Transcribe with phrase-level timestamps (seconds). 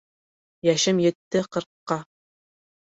[0.69, 2.03] Йәшем етте ҡырҡҡа